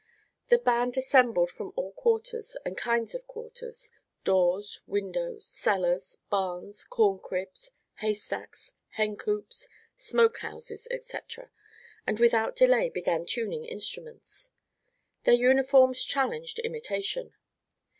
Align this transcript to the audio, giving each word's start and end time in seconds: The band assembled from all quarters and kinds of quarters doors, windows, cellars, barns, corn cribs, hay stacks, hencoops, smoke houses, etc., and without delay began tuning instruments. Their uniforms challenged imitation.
The 0.47 0.57
band 0.57 0.97
assembled 0.97 1.51
from 1.51 1.73
all 1.75 1.91
quarters 1.91 2.57
and 2.65 2.75
kinds 2.75 3.13
of 3.13 3.27
quarters 3.27 3.91
doors, 4.23 4.81
windows, 4.87 5.45
cellars, 5.45 6.23
barns, 6.31 6.85
corn 6.85 7.19
cribs, 7.19 7.69
hay 7.97 8.15
stacks, 8.15 8.73
hencoops, 8.97 9.67
smoke 9.95 10.39
houses, 10.39 10.87
etc., 10.89 11.51
and 12.07 12.19
without 12.19 12.55
delay 12.55 12.89
began 12.89 13.27
tuning 13.27 13.63
instruments. 13.63 14.49
Their 15.25 15.35
uniforms 15.35 16.03
challenged 16.03 16.57
imitation. 16.57 17.35